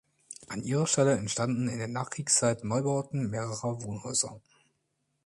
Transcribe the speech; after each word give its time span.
An 0.47 0.63
ihrer 0.63 0.87
Stelle 0.87 1.15
entstanden 1.15 1.67
in 1.67 1.77
der 1.77 1.87
Nachkriegszeit 1.87 2.63
Neubauten 2.63 3.29
mehrerer 3.29 3.83
Wohnhäuser. 3.83 4.41